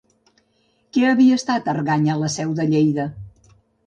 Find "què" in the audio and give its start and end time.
0.95-1.03